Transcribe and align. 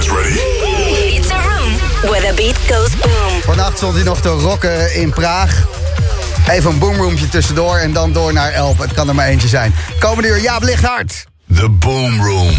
guys 0.00 0.10
ready? 0.10 0.38
It's 1.16 1.30
a 1.30 1.36
room 1.36 1.72
where 2.10 2.20
the 2.20 2.34
beat 2.36 2.56
goes 2.56 2.96
boom. 2.96 3.40
Vannacht 3.42 3.76
stond 3.76 3.94
hij 3.94 4.02
nog 4.02 4.20
te 4.20 4.28
rocken 4.28 4.94
in 4.94 5.10
Praag. 5.10 5.66
Even 6.50 6.70
een 6.70 6.78
boomroompje 6.78 7.28
tussendoor 7.28 7.76
en 7.76 7.92
dan 7.92 8.12
door 8.12 8.32
naar 8.32 8.52
Elp. 8.52 8.78
Het 8.78 8.92
kan 8.92 9.08
er 9.08 9.14
maar 9.14 9.26
eentje 9.26 9.48
zijn. 9.48 9.74
Komende 9.98 10.28
uur, 10.28 10.40
Jaap 10.40 10.62
Lichthart. 10.62 11.24
The 11.54 11.68
Boom 11.68 12.22
Room. 12.22 12.56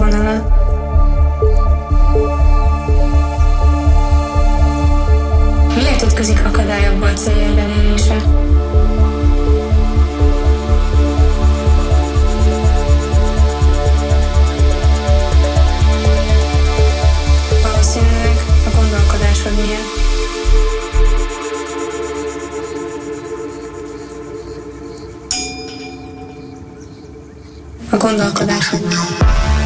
Célvonalat. 0.00 0.52
Miért 5.74 6.02
ütközik 6.02 6.44
akadályokba 6.44 7.06
a 7.06 7.12
céljaid 7.12 7.58
elérése? 7.58 8.16
Valószínűleg 17.62 18.36
a 18.66 18.76
gondolkodásod 18.76 19.52
miatt. 19.52 19.98
A 27.90 27.96
gondolkodásod 27.96 28.80
miatt. 28.80 29.59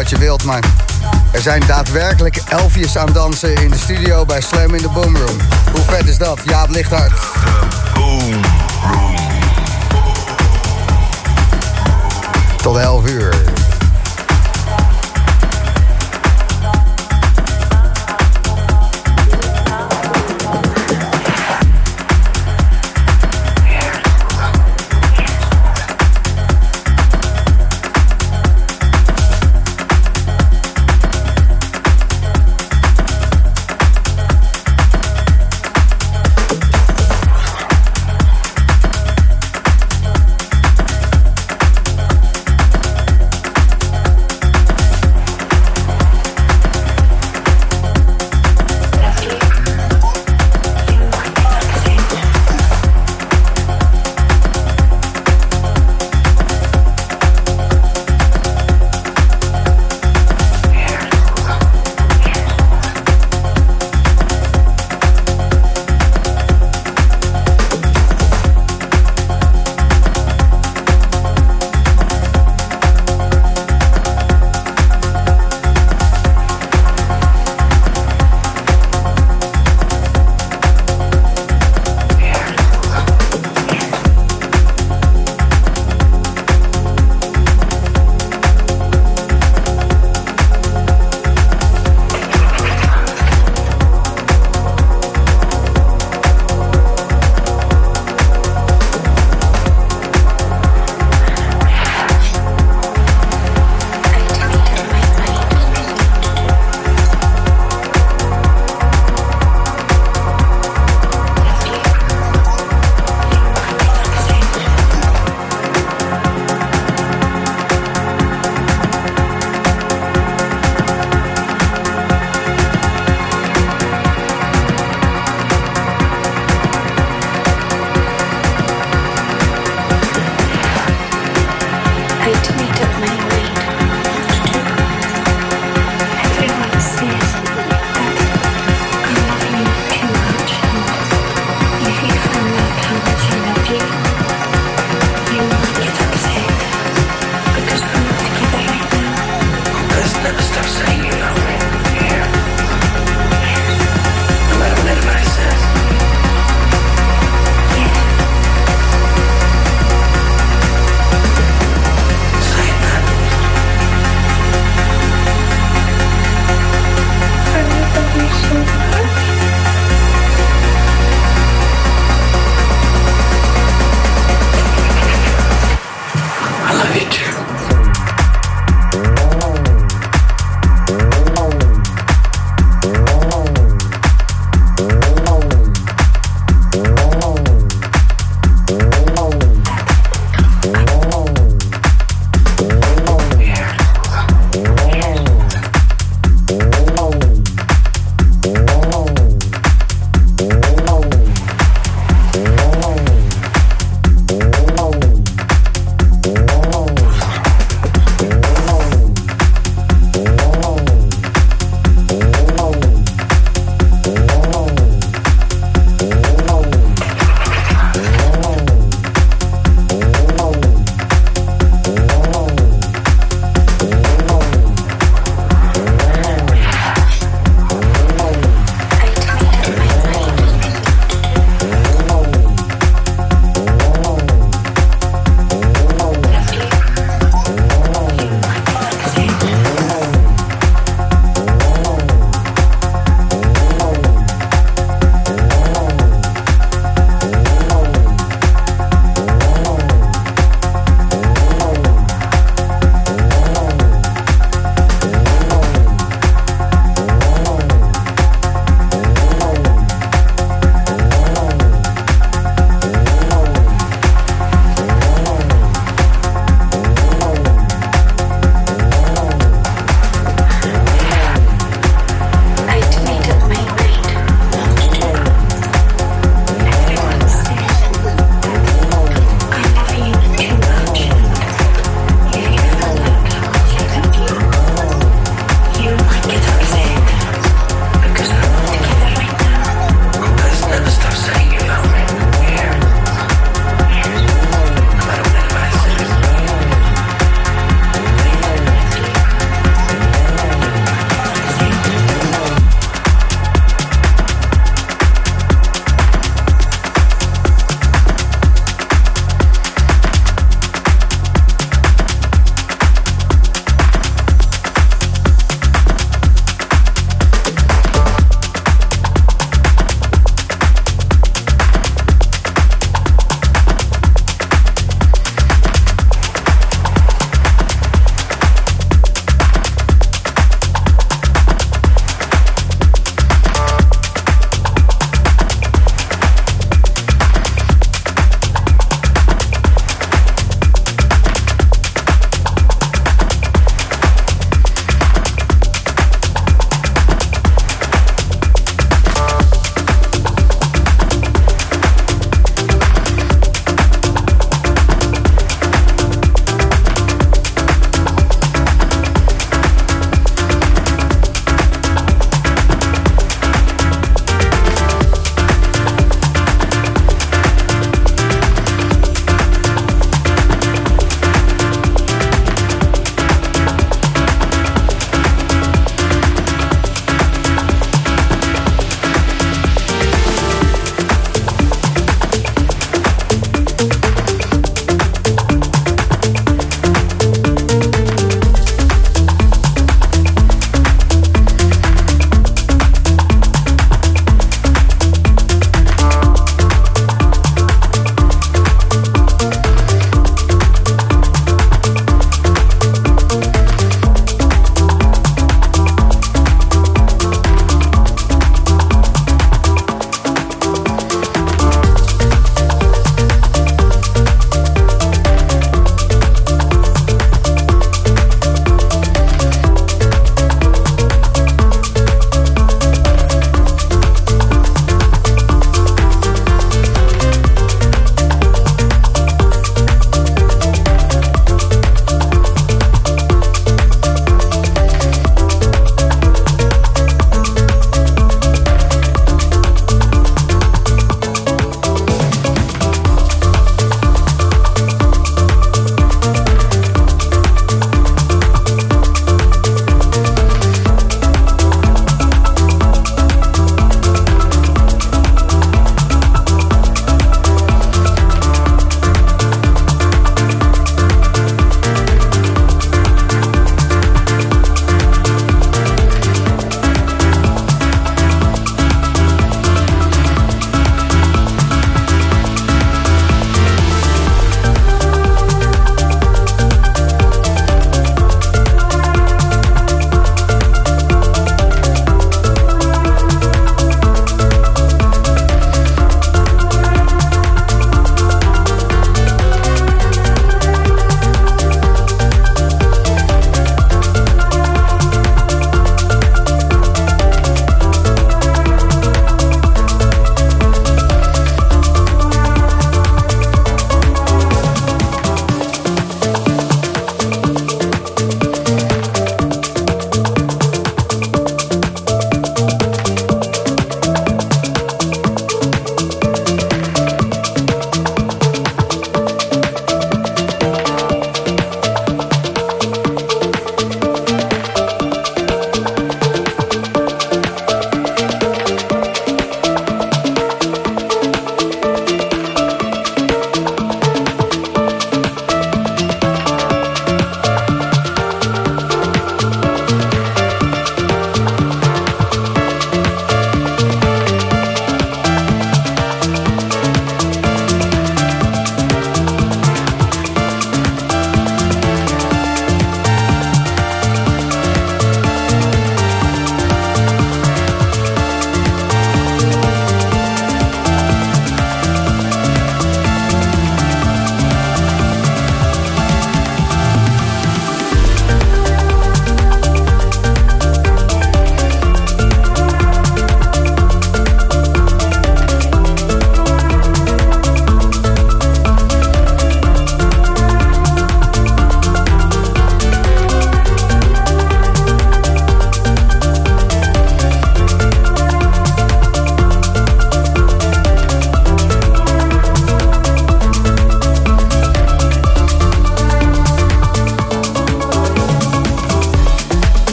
Wat 0.00 0.10
je 0.10 0.18
wilt, 0.18 0.44
maar... 0.44 0.64
Er 1.30 1.40
zijn 1.40 1.62
daadwerkelijk 1.66 2.36
elfjes 2.36 2.96
aan 2.96 3.12
dansen 3.12 3.54
in 3.54 3.70
de 3.70 3.78
studio 3.78 4.24
bij 4.24 4.40
Slam 4.40 4.74
in 4.74 4.82
the 4.82 4.88
Boom 4.88 5.16
Room. 5.16 5.36
Hoe 5.72 5.84
vet 5.86 6.08
is 6.08 6.18
dat? 6.18 6.40
Ja, 6.44 6.66
het. 6.68 7.12
Tot 12.62 12.76
11 12.76 13.08
uur. 13.08 13.49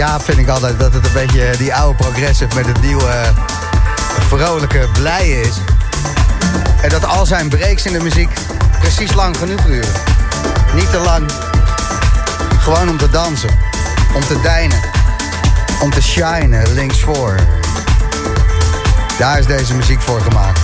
Jaap 0.00 0.22
vind 0.24 0.38
ik 0.38 0.48
altijd 0.48 0.78
dat 0.78 0.92
het 0.92 1.06
een 1.06 1.12
beetje 1.12 1.54
die 1.58 1.74
oude 1.74 1.96
progressive 1.96 2.54
met 2.54 2.66
het 2.66 2.80
nieuwe 2.80 3.32
vrolijke 4.28 4.88
blije 4.92 5.40
is. 5.40 5.56
En 6.82 6.88
dat 6.88 7.04
al 7.04 7.26
zijn 7.26 7.48
breaks 7.48 7.86
in 7.86 7.92
de 7.92 8.02
muziek 8.02 8.30
precies 8.78 9.14
lang 9.14 9.36
genoeg 9.36 9.62
duren. 9.62 9.92
Niet 10.74 10.90
te 10.90 10.98
lang. 10.98 11.30
Gewoon 12.58 12.88
om 12.88 12.96
te 12.96 13.10
dansen. 13.10 13.50
Om 14.14 14.20
te 14.20 14.40
deinen. 14.40 14.80
Om 15.82 15.90
te 15.90 16.02
shinen 16.02 16.72
linksvoor. 16.72 17.34
Daar 19.18 19.38
is 19.38 19.46
deze 19.46 19.74
muziek 19.74 20.00
voor 20.00 20.20
gemaakt. 20.20 20.60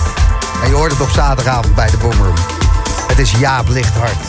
En 0.63 0.69
je 0.69 0.75
hoort 0.75 0.91
het 0.91 1.01
op 1.01 1.09
zaterdagavond 1.09 1.75
bij 1.75 1.89
de 1.89 1.97
Boomroom. 1.97 2.37
Het 3.07 3.19
is 3.19 3.31
Jaap 3.31 3.67
Lichthart. 3.67 4.26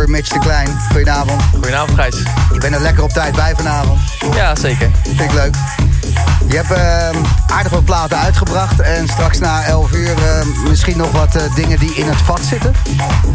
Na 0.00 0.06
11 0.06 0.08
uur 0.08 0.08
Mitch 0.08 0.28
de 0.28 0.38
Klein. 0.38 0.68
Goedenavond. 0.92 1.42
Goedenavond, 1.52 1.98
Gijs. 1.98 2.16
Je 2.52 2.58
bent 2.58 2.74
er 2.74 2.80
lekker 2.80 3.02
op 3.02 3.10
tijd 3.10 3.34
bij 3.34 3.54
vanavond. 3.56 4.00
Ja, 4.34 4.56
zeker. 4.56 4.90
Vind 5.02 5.20
ik 5.20 5.32
leuk. 5.32 5.54
Je 6.48 6.56
hebt 6.56 6.70
uh, 6.70 7.56
aardig 7.56 7.72
wat 7.72 7.84
platen 7.84 8.18
uitgebracht. 8.18 8.80
En 8.80 9.08
straks 9.08 9.38
na 9.38 9.64
11 9.64 9.92
uur 9.92 10.14
uh, 10.18 10.68
misschien 10.68 10.96
nog 10.96 11.12
wat 11.12 11.36
uh, 11.36 11.42
dingen 11.54 11.78
die 11.78 11.94
in 11.94 12.08
het 12.08 12.16
vat 12.16 12.40
zitten. 12.48 12.74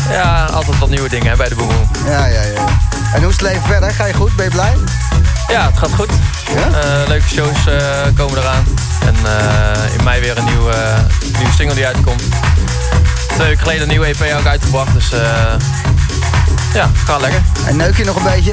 Ja, 0.10 0.46
altijd 0.46 0.80
wat 0.80 0.90
nieuwe 0.90 1.10
dingen 1.10 1.30
hè, 1.30 1.36
bij 1.36 1.50
de 1.50 1.56
Boomroom. 1.56 1.90
Ja, 2.06 2.26
ja, 2.26 2.42
ja. 2.42 2.66
En 3.14 3.20
hoe 3.20 3.30
is 3.30 3.34
het 3.34 3.42
leven 3.42 3.62
verder? 3.62 3.92
Ga 3.92 4.06
je 4.06 4.14
goed? 4.14 4.36
Ben 4.36 4.46
je 4.46 4.52
blij? 4.52 4.74
Ja, 5.48 5.66
het 5.66 5.78
gaat 5.78 5.94
goed. 5.94 6.10
Ja? 6.56 6.68
leuke 7.08 7.28
shows 7.28 7.58
komen 8.16 8.38
eraan. 8.38 8.64
En 9.06 9.16
in 9.98 10.04
mei 10.04 10.22
weer 10.22 10.38
een 10.38 10.46
nieuwe, 10.46 10.76
nieuwe 11.38 11.54
single 11.54 11.76
die 11.76 11.86
uitkomt. 11.86 12.24
Twee 13.28 13.48
weken 13.48 13.62
geleden 13.62 13.82
een 13.82 13.88
nieuwe 13.88 14.06
EP 14.06 14.38
ook 14.40 14.46
uitgebracht. 14.46 14.94
Dus 14.94 15.12
ja, 16.76 16.90
gaat 17.06 17.22
lekker. 17.22 17.42
En 17.66 17.76
neuk 17.76 17.98
je 17.98 18.04
nog 18.06 18.16
een 18.16 18.24
beetje? 18.24 18.52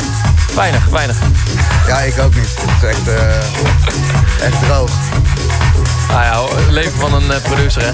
Weinig, 0.55 0.87
weinig. 0.87 1.16
Ja, 1.87 1.99
ik 1.99 2.18
ook 2.18 2.35
niet. 2.35 2.49
Het 2.61 2.83
is 2.83 2.89
echt, 2.89 3.09
uh, 3.09 4.47
echt 4.47 4.64
droog. 4.64 4.91
Ah 6.11 6.23
ja, 6.23 6.43
leven 6.70 6.99
van 6.99 7.14
een 7.14 7.25
uh, 7.25 7.37
producer, 7.43 7.83
hè. 7.85 7.91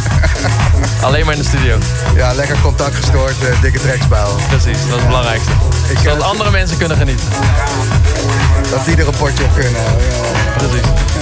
Alleen 1.06 1.24
maar 1.24 1.34
in 1.34 1.40
de 1.40 1.46
studio. 1.48 1.78
Ja, 2.14 2.32
lekker 2.32 2.56
contact 2.62 2.94
gestoord, 2.94 3.34
uh, 3.42 3.60
dikke 3.60 3.80
tracks 3.80 4.08
bouwen. 4.08 4.36
Precies, 4.48 4.64
dat 4.64 4.86
is 4.86 4.92
het 4.94 5.06
belangrijkste. 5.06 5.50
Ik 5.88 5.98
Zodat 5.98 6.22
andere 6.22 6.50
mensen 6.50 6.76
kunnen 6.76 6.96
genieten. 6.96 7.26
Dat 8.70 8.84
die 8.84 8.96
er 8.96 9.06
een 9.06 9.16
potje 9.18 9.44
op 9.44 9.54
kunnen. 9.54 9.72
Ja. 9.72 10.56
Precies. 10.56 11.17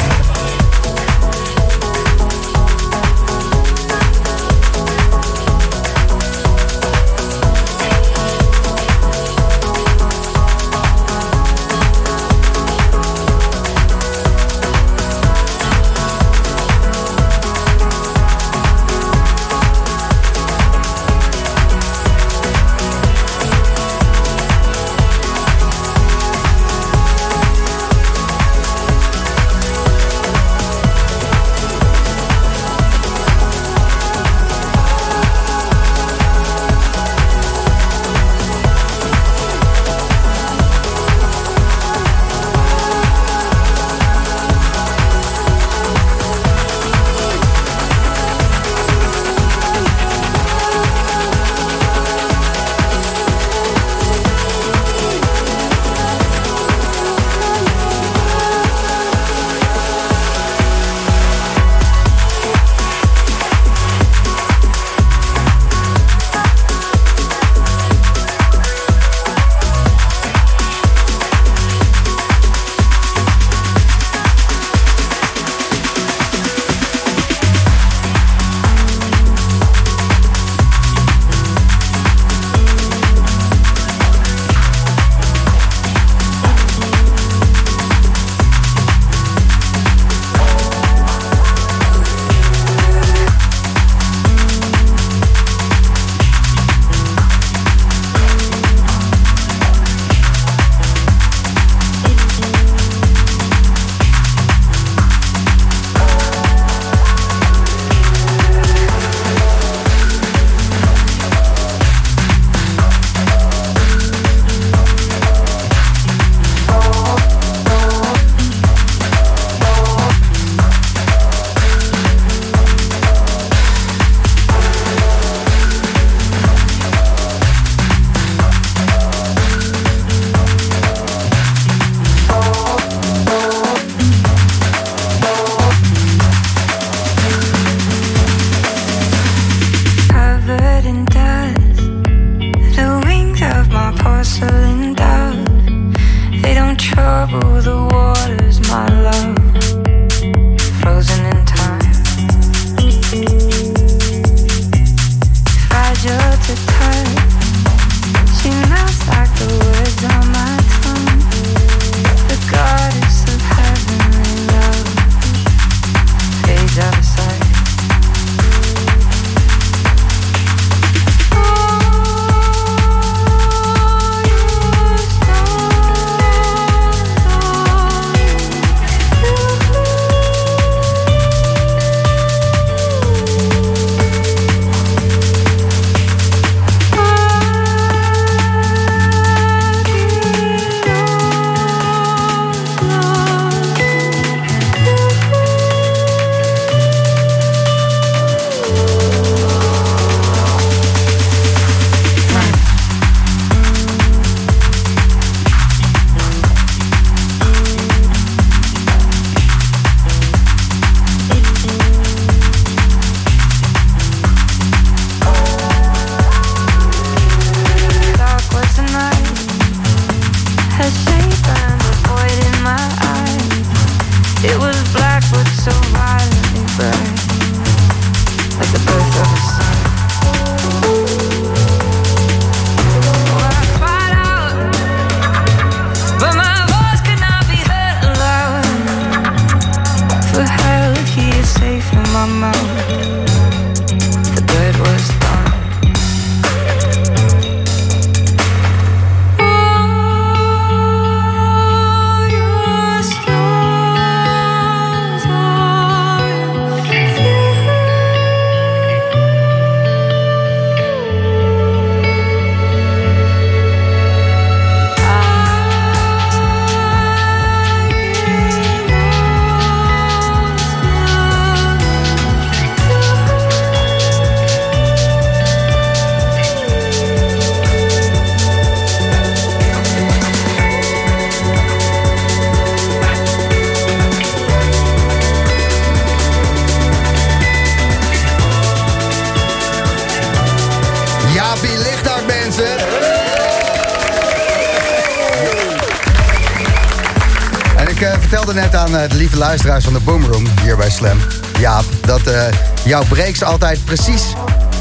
Luisteraars 299.46 299.84
van 299.84 299.92
de 299.92 300.00
Boomroom 300.00 300.44
hier 300.62 300.76
bij 300.76 300.90
Slam, 300.90 301.18
Jaap, 301.58 301.84
dat 302.00 302.26
eh, 302.26 302.42
jouw 302.84 303.04
breaks 303.08 303.42
altijd 303.42 303.84
precies 303.84 304.22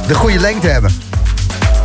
de 0.07 0.13
goede 0.13 0.39
lengte 0.39 0.67
hebben. 0.67 0.91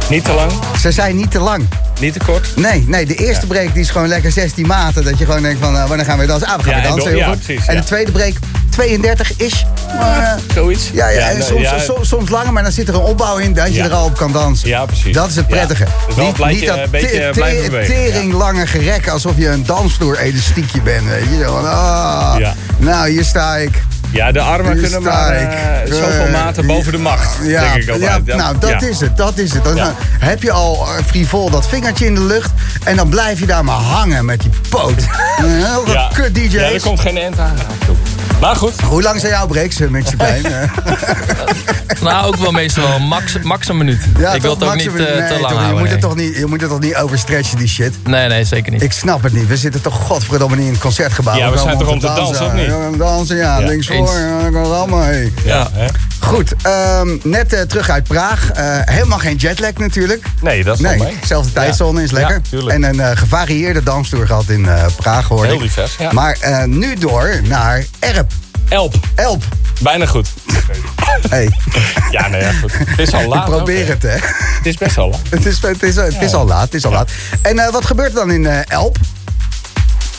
Niet 0.08 0.24
te 0.24 0.32
lang, 0.32 0.52
Ze 0.80 0.90
zijn 0.92 1.16
niet 1.16 1.30
te 1.30 1.38
lang. 1.40 1.68
niet 2.00 2.12
te 2.12 2.18
kort. 2.26 2.56
Nee, 2.56 2.84
nee, 2.86 3.06
de 3.06 3.14
eerste 3.14 3.46
break 3.46 3.72
die 3.72 3.82
is 3.82 3.90
gewoon 3.90 4.08
lekker 4.08 4.32
16 4.32 4.66
maten. 4.66 5.04
Dat 5.04 5.18
je 5.18 5.24
gewoon 5.24 5.42
denkt 5.42 5.60
van, 5.60 5.76
eh, 5.76 5.86
wanneer 5.88 6.06
gaan 6.06 6.18
we 6.18 6.26
dansen? 6.26 6.48
Ah, 6.48 6.56
we 6.56 6.62
gaan 6.62 6.74
Ja, 6.76 6.80
weer 6.80 6.90
dansen, 6.90 7.08
heel 7.10 7.18
ja, 7.18 7.28
goed. 7.28 7.44
precies, 7.44 7.66
en 7.66 7.76
de 7.76 7.84
tweede 7.84 8.12
break 8.12 8.32
32 8.70 9.32
is. 9.36 9.66
Maar, 9.99 10.22
eh, 10.22 10.55
Zoiets. 10.55 10.91
ja, 10.93 11.09
ja, 11.09 11.28
en 11.28 11.38
nou, 11.38 11.51
soms, 11.51 11.61
ja, 11.62 11.78
soms, 11.78 12.09
soms 12.09 12.30
langer, 12.30 12.53
maar 12.53 12.62
dan 12.62 12.72
zit 12.72 12.88
er 12.88 12.95
een 12.95 13.01
opbouw 13.01 13.36
in 13.36 13.53
dat 13.55 13.66
je 13.66 13.72
Ja. 13.74 13.84
er 13.84 13.93
al 13.93 14.05
op 14.05 14.16
kan 14.16 14.32
dansen. 14.32 14.68
Ja, 14.68 14.84
precies. 14.84 15.14
Dat 15.14 15.28
is 15.28 15.36
het 15.36 15.45
Ja. 15.49 15.55
prettige. 15.55 15.84
Dus 16.07 16.14
wel 16.14 16.26
een 16.26 16.32
beetje- 16.36 16.70
een 16.82 16.91
beetje 16.91 17.09
te- 17.09 17.30
blijven 17.32 17.64
te- 17.64 17.70
bewegen, 17.70 17.95
tering 18.12 18.32
lange 18.32 18.66
gerek 18.66 19.09
alsof 19.09 19.32
je 19.36 19.49
een 19.49 19.66
dansvloer 19.66 20.18
elastiekje 20.18 20.80
bent. 20.80 21.09
Weet 21.09 21.38
je? 21.38 21.45
Van, 21.45 21.70
ah, 21.70 22.34
Ja. 22.38 22.55
Nou, 22.78 23.09
hier 23.11 23.24
sta 23.24 23.57
ik. 23.57 23.82
Ja, 24.12 24.32
de 24.32 24.41
armen 24.41 24.72
Hier 24.72 24.82
kunnen 24.82 25.03
maar 25.03 25.34
ik. 25.43 25.49
eh, 25.53 25.93
zoveel 25.95 26.24
Eh, 26.26 26.32
maten 26.32 26.66
boven 26.66 26.93
de 26.93 26.99
macht, 26.99 27.36
Ja, 27.43 27.61
denk 27.72 27.74
ik 27.88 28.01
ja, 28.01 28.18
nou, 28.36 28.59
dat 28.59 28.70
Ja. 28.70 28.80
is 28.80 29.01
het, 29.01 29.16
dat 29.16 29.38
is 29.38 29.53
het. 29.53 29.64
Dan 29.64 29.74
Ja. 29.76 29.84
dan 29.84 29.95
heb 30.18 30.43
je 30.43 30.51
al 30.53 30.86
eh, 30.97 31.05
frivol 31.07 31.51
dat 31.51 31.68
vingertje 31.68 32.07
in 32.07 32.14
de 32.14 32.24
lucht... 32.24 32.51
en 32.84 32.97
dan 32.97 33.09
blijf 33.09 33.38
je 33.41 33.47
daar 33.47 33.64
maar 33.64 33.76
hangen 33.76 34.24
met 34.24 34.41
die 34.41 34.51
poot. 34.68 34.95
Een 35.38 35.64
heel 35.64 35.91
Ja. 35.93 36.11
kut 36.14 36.34
DJ's. 36.34 36.53
Ja, 36.53 36.61
er 36.61 36.80
komt 36.80 37.01
geen 37.01 37.16
end 37.18 37.38
aan. 37.38 37.55
Maar 38.40 38.56
goed, 38.56 38.80
Hoe 38.80 39.02
lang 39.02 39.20
zijn 39.20 39.32
jouw 39.32 39.46
breaks, 39.46 39.78
met 39.78 40.10
je 40.10 40.16
pijn? 40.16 40.42
Nou, 42.02 42.26
ook 42.26 42.36
wel 42.36 42.50
meestal 42.50 42.88
wel 42.88 42.98
max, 42.98 43.38
max 43.42 43.68
een 43.68 43.76
minuut. 43.76 44.02
ja, 44.18 44.32
ik 44.32 44.42
wil 44.42 44.56
toch, 44.56 44.72
het 44.72 44.86
ook 44.86 44.94
niet 44.94 45.06
eh, 45.06 45.18
nee, 45.18 45.28
te 45.28 45.40
lang 45.40 45.40
toch, 45.40 45.50
je, 45.50 45.54
houden. 45.54 45.70
moet 45.70 45.82
nee. 45.82 45.90
het 45.90 46.00
toch 46.00 46.16
niet, 46.16 46.36
je 46.36 46.46
moet 46.46 46.60
het 46.60 46.70
toch 46.70 46.80
niet 46.80 46.96
overstretchen, 46.96 47.58
die 47.58 47.68
shit? 47.68 47.94
Nee, 48.04 48.28
nee, 48.28 48.44
zeker 48.44 48.72
niet. 48.72 48.82
Ik 48.82 48.92
snap 48.92 49.22
het 49.22 49.32
niet. 49.32 49.46
We 49.46 49.56
zitten 49.56 49.80
toch 49.82 49.94
godverdomme 49.94 50.56
niet 50.56 50.66
in 50.66 50.72
het 50.72 50.80
concertgebouw. 50.80 51.36
Ja, 51.36 51.50
we 51.50 51.58
zijn 51.58 51.78
toch 51.78 51.88
om 51.88 51.98
te 51.98 52.06
dansen, 52.06 52.46
of 52.46 52.52
niet? 52.52 52.98
Dansen, 52.98 53.36
ja. 53.36 53.58
Ja, 53.58 53.66
Links 53.66 53.88
eens. 53.88 54.10
voor, 54.10 54.20
ja, 54.20 54.42
dat 54.42 54.52
kan 54.52 54.74
allemaal. 54.74 55.00
Hey. 55.00 55.32
ja. 55.44 55.68
hè? 55.72 55.86
Goed, 56.20 56.54
ehm, 56.62 57.16
net 57.22 57.52
eh, 57.52 57.60
terug 57.62 57.88
uit 57.90 58.04
Praag. 58.04 58.50
Eh, 58.50 58.78
helemaal 58.84 59.18
geen 59.18 59.36
jetlag 59.36 59.72
natuurlijk. 59.76 60.24
nee, 60.42 60.64
dat 60.64 60.74
is 60.74 60.80
Nee, 60.80 60.98
mee. 60.98 61.16
zelfde 61.24 61.52
tijdzone 61.52 62.02
is 62.02 62.10
lekker. 62.10 62.40
Ja, 62.50 62.66
en 62.66 62.82
een 62.82 63.00
eh, 63.00 63.10
gevarieerde 63.16 63.82
danstoer 63.82 64.26
gehad 64.26 64.48
in 64.48 64.68
Praag, 64.96 65.28
hoorde 65.28 65.46
Heel 65.46 65.54
ik. 65.56 65.62
divers, 65.62 65.96
ja. 65.98 66.12
Maar 66.12 66.36
nu 66.66 66.94
door 66.94 67.40
naar 67.42 67.84
Erp. 67.98 68.32
Elp, 68.68 68.94
Elp. 69.14 69.44
bijna 69.80 70.06
goed. 70.06 70.28
Hey, 71.28 71.50
Ja, 72.10 72.28
nee, 72.28 72.40
ja, 72.40 72.52
goed. 72.52 72.72
Het 72.78 72.98
is 72.98 73.12
al 73.12 73.20
ik 73.20 73.26
laat. 73.26 73.44
probeer 73.44 73.80
ook, 73.80 73.86
hè. 73.86 73.92
het, 73.92 74.02
hè. 74.02 74.28
Het 74.56 74.66
is 74.66 74.76
best 74.76 74.98
al 74.98 75.08
laat. 75.10 75.20
Het 75.30 75.46
is, 75.46 75.62
het 75.62 75.82
is, 75.82 75.96
het 75.96 76.20
is 76.22 76.32
al 76.34 76.46
laat, 76.46 76.62
het 76.64 76.74
is 76.74 76.84
al 76.84 76.92
laat. 76.92 77.10
En 77.42 77.72
wat 77.72 77.86
gebeurt 77.86 78.08
er 78.08 78.14
dan 78.14 78.30
in 78.30 78.46
Elp? 78.46 78.96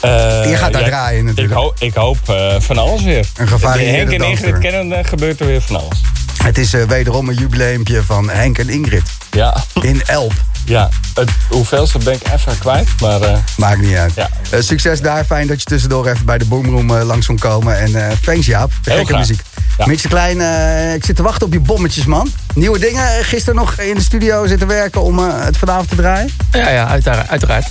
Eh, 0.01 0.49
Je 0.49 0.55
gaat 0.55 0.73
daar 0.73 0.81
ja, 0.81 0.87
draaien 0.87 1.25
natuurlijk. 1.25 1.55
Ik, 1.55 1.61
hoop, 1.61 1.75
ik 1.79 1.93
hoop 1.93 2.17
eh, 2.29 2.55
van 2.59 2.77
alles 2.77 3.01
weer. 3.03 3.25
Een 3.37 3.47
gevarieerde 3.47 3.97
Henk 3.97 4.11
en. 4.21 4.29
Ingrid 4.29 4.57
kennen, 4.57 4.97
eh, 4.99 5.05
gebeurt 5.07 5.39
er 5.39 5.45
weer 5.45 5.61
van 5.61 5.75
alles. 5.75 6.01
Het 6.43 6.57
is 6.57 6.73
eh, 6.73 6.83
wederom 6.83 7.29
een 7.29 7.35
jubileumpje 7.35 8.03
van 8.03 8.29
Henk 8.29 8.57
en 8.57 8.69
Ingrid 8.69 9.03
Ja, 9.31 9.63
in 9.81 10.01
Elp. 10.05 10.33
ja. 10.65 10.89
Het, 11.15 11.29
hoeveelste 11.49 11.97
ben 11.97 12.13
ik 12.13 12.21
even 12.33 12.57
kwijt, 12.57 12.87
maar 13.01 13.21
eh, 13.21 13.37
Maakt 13.57 13.81
niet 13.81 13.95
uit. 13.95 14.13
Ja. 14.15 14.29
Eh, 14.49 14.59
succes 14.61 15.01
daar. 15.01 15.25
Fijn 15.25 15.47
dat 15.47 15.59
je 15.59 15.65
tussendoor 15.65 16.07
even 16.07 16.25
bij 16.25 16.37
de 16.37 16.45
Boomroom 16.45 16.93
langs 16.93 17.25
kon 17.25 17.37
komen. 17.39 17.79
En 17.79 17.95
eh 18.09 18.17
thanks 18.23 18.45
Jaap. 18.45 18.71
Gekke 18.81 19.17
muziek. 19.17 19.41
Ja. 19.77 19.95
Klein, 20.09 20.41
eh, 20.41 20.93
ik 20.93 21.05
zit 21.05 21.15
te 21.15 21.23
wachten 21.23 21.47
op 21.47 21.53
je 21.53 21.59
bommetjes, 21.59 22.05
man. 22.05 22.31
Nieuwe 22.53 22.79
dingen. 22.79 23.23
Gisteren 23.25 23.55
nog 23.55 23.73
in 23.79 23.95
de 23.95 24.01
studio 24.01 24.47
zitten 24.47 24.67
werken 24.67 25.01
om 25.01 25.19
het 25.19 25.57
vanavond 25.57 25.89
te 25.89 25.95
draaien. 25.95 26.29
Ja, 26.51 26.69
ja, 26.69 26.87
uiteraard. 26.87 27.29
uiteraard. 27.29 27.67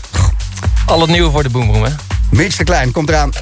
Al 0.86 1.00
het 1.00 1.10
nieuwe 1.10 1.30
voor 1.30 1.42
de 1.42 1.48
boomroom, 1.50 1.82
hè. 1.84 1.90
Mitch 2.30 2.56
de 2.56 2.64
Klein 2.64 2.92
komt 2.92 3.08
eraan. 3.08 3.30